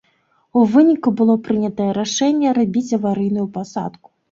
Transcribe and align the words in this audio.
У 0.59 0.61
выніку 0.75 1.11
было 1.19 1.35
прынятае 1.49 1.89
рашэнне 1.99 2.57
рабіць 2.61 2.95
аварыйную 3.01 3.49
пасадку. 3.61 4.07